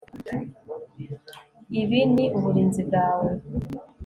Ibi 1.81 1.99
ni 2.13 2.25
uburinzi 2.37 2.81
bwawe 2.87 3.29